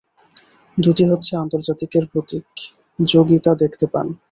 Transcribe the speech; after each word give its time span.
দ্যুতি 0.77 1.03
হচ্ছে 1.05 1.31
অন্তর্জ্যোতির 1.35 2.05
প্রতীক, 2.11 2.45
যোগী 2.99 3.37
তা 3.39 3.51
দেখতে 3.55 3.85
পান। 3.87 4.07